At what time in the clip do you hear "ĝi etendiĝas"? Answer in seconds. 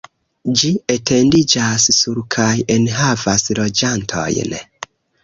0.61-1.85